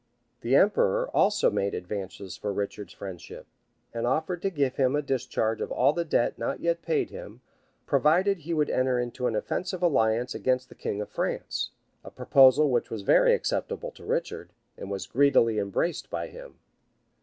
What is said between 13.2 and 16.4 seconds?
acceptable to Richard, and was greedily embraced by